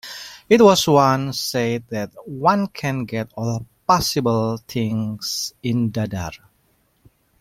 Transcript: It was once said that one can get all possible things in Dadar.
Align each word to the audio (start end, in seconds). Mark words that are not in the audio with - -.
It 0.49 0.59
was 0.63 0.87
once 0.87 1.39
said 1.39 1.83
that 1.89 2.09
one 2.25 2.65
can 2.69 3.05
get 3.05 3.31
all 3.37 3.67
possible 3.85 4.57
things 4.57 5.53
in 5.61 5.91
Dadar. 5.91 6.31